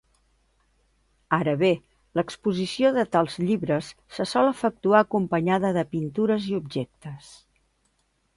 [1.37, 1.69] Ara bé,
[2.19, 7.31] l'exposició de tals llibres se sol efectuar acompanyada de pintures i objectes.